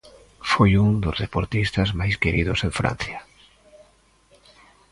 Foi 0.51 0.71
un 0.85 0.89
dos 1.03 1.17
deportistas 1.25 1.89
máis 1.99 2.15
queridos 2.23 2.59
en 2.67 2.71
Francia. 2.79 3.19